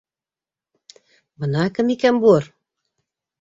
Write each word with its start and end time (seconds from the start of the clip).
Бына 1.43 1.67
кем 1.75 1.93
икән 1.97 2.19
бур! 2.25 2.49